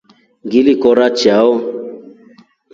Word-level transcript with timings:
Ngili 0.45 0.73
kora 0.81 1.07
chao. 1.19 1.51